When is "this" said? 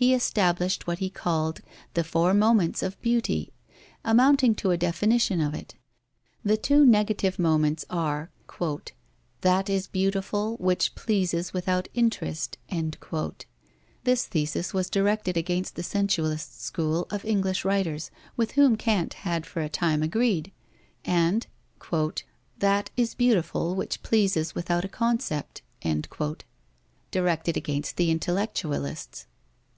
14.04-14.24